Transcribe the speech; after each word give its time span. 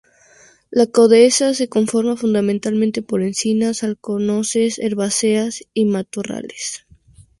La 0.71 0.87
dehesa 0.87 1.53
se 1.53 1.69
conforma 1.69 2.17
fundamentalmente 2.17 3.03
por 3.03 3.21
encinas, 3.21 3.83
alcornoques, 3.83 4.79
herbáceas 4.79 5.63
y 5.75 5.85
matorrales. 5.85 6.87